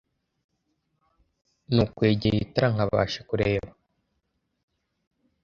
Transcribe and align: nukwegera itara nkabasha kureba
nukwegera 1.73 2.37
itara 2.45 2.67
nkabasha 2.73 3.21
kureba 3.29 3.69